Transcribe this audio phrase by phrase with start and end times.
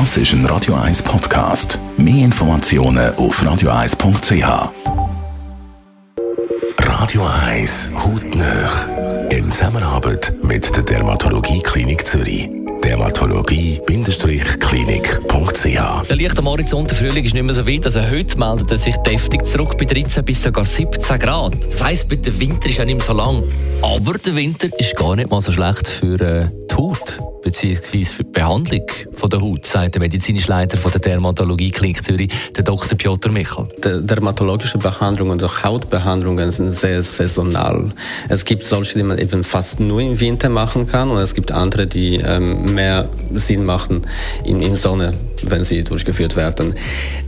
[0.00, 1.78] Das ist ein Radio 1 Podcast.
[1.96, 4.72] Mehr Informationen auf radio1.ch.
[6.78, 8.88] Radio 1 Hautnöch.
[9.30, 12.50] In Zusammenarbeit mit der Dermatologie Klinik Zürich.
[12.82, 14.33] Dermatologie-klinik.ch
[16.08, 17.86] Der Licht am Horizont, der Frühling ist nicht mehr so weit.
[17.86, 21.56] Also heute meldet er sich deftig zurück bei 13 bis sogar 17 Grad.
[21.56, 23.42] Das heisst, der Winter ist ja nicht mehr so lang.
[23.80, 28.04] Aber der Winter ist gar nicht mal so schlecht für äh, die Haut bzw.
[28.04, 32.30] für die Behandlung von der Haut, sagt der medizinische Leiter von der Dermatologie Klinik Zürich,
[32.54, 32.98] der Dr.
[32.98, 33.68] Piotr Michel.
[33.78, 37.92] Die dermatologische Behandlungen und Hautbehandlungen sind sehr saisonal.
[38.28, 41.52] Es gibt solche, die man eben fast nur im Winter machen kann und es gibt
[41.52, 44.06] andere, die ähm, mehr Sinn machen
[44.44, 45.14] in, in Sonne
[45.50, 46.74] wenn sie durchgeführt werden.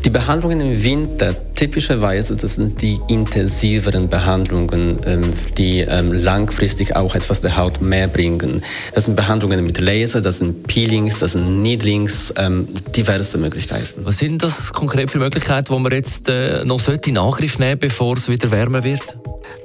[0.04, 5.22] Die Behandlungen im Winter, typischerweise, das sind die intensiveren Behandlungen, ähm,
[5.56, 8.62] die ähm, langfristig auch etwas der Haut mehr bringen.
[8.94, 14.04] Das sind Behandlungen mit Laser, das sind Peelings, das sind Needlings, ähm, diverse Möglichkeiten.
[14.04, 18.16] Was sind das konkret für Möglichkeiten, die man jetzt äh, noch in Angriff nehmen bevor
[18.16, 19.16] es wieder wärmer wird?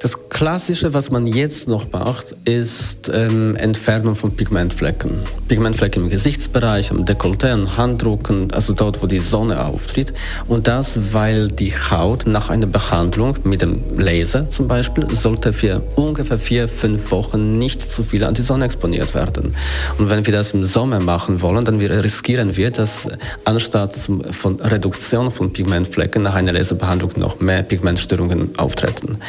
[0.01, 5.19] Das Klassische, was man jetzt noch macht, ist ähm, Entfernung von Pigmentflecken.
[5.47, 10.11] Pigmentflecken im Gesichtsbereich, am Dekolleté, am Handdrucken, also dort, wo die Sonne auftritt.
[10.47, 15.83] Und das, weil die Haut nach einer Behandlung mit dem Laser zum Beispiel, sollte für
[15.95, 19.55] ungefähr vier, fünf Wochen nicht zu viel an die Sonne exponiert werden.
[19.99, 23.07] Und wenn wir das im Sommer machen wollen, dann riskieren wir, dass
[23.45, 23.95] anstatt
[24.31, 29.19] von Reduktion von Pigmentflecken nach einer Laserbehandlung noch mehr Pigmentstörungen auftreten.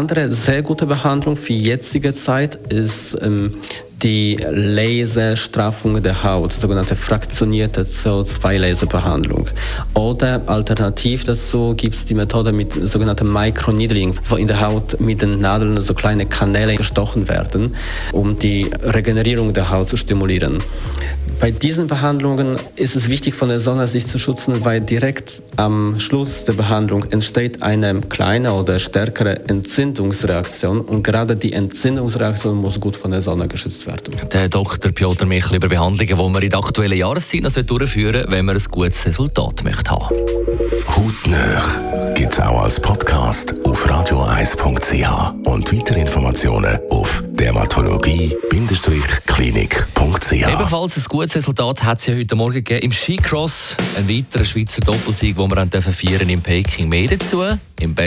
[0.00, 3.56] Andere sehr gute Behandlung für jetzige Zeit ist ähm,
[4.02, 9.46] die Laserstraffung der Haut, sogenannte fraktionierte CO2-Laserbehandlung.
[9.94, 15.22] Oder alternativ dazu gibt es die Methode mit sogenannten Microneedling, wo in der Haut mit
[15.22, 17.74] den Nadeln so kleine Kanäle gestochen werden,
[18.12, 20.62] um die Regenerierung der Haut zu stimulieren.
[21.40, 25.98] Bei diesen Behandlungen ist es wichtig, von der Sonne sich zu schützen, weil direkt am
[25.98, 32.94] Schluss der Behandlung entsteht eine kleine oder stärkere Entzündungsreaktion und gerade die Entzündungsreaktion muss gut
[32.94, 33.89] von der Sonne geschützt werden.
[34.32, 34.92] Der Dr.
[34.92, 38.56] Piotr Michel über Behandlungen, die man in der aktuellen Jahreszeit noch durchführen sollte, wenn man
[38.56, 40.14] ein gutes Resultat möchte haben.
[40.88, 50.32] Hautnöch gibt es auch als Podcast auf radioeis.ch und weitere Informationen auf dermatologie-klinik.ch.
[50.32, 53.76] Ebenfalls ein gutes Resultat hat es ja heute Morgen gegeben im Skicross.
[53.96, 56.88] Ein weiterer Schweizer Doppelsieg, den wir dann feiern in Peking.
[56.88, 57.42] Mehr dazu
[57.80, 58.06] im Be